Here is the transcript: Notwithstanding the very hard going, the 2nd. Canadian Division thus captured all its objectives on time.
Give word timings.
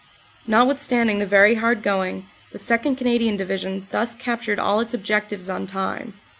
Notwithstanding 0.47 1.19
the 1.19 1.27
very 1.27 1.53
hard 1.53 1.83
going, 1.83 2.25
the 2.51 2.57
2nd. 2.57 2.97
Canadian 2.97 3.37
Division 3.37 3.85
thus 3.91 4.15
captured 4.15 4.57
all 4.57 4.79
its 4.79 4.95
objectives 4.95 5.47
on 5.47 5.67
time. 5.67 6.15